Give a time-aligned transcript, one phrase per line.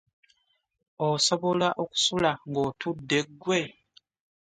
[1.09, 3.61] Osobola okusula ng'otunula ggwe?